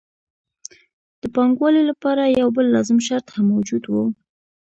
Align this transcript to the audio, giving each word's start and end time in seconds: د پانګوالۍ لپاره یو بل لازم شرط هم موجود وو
د 1.21 1.23
پانګوالۍ 1.35 1.83
لپاره 1.91 2.21
یو 2.39 2.49
بل 2.55 2.65
لازم 2.75 2.97
شرط 3.07 3.27
هم 3.35 3.45
موجود 3.53 3.83
وو 3.91 4.05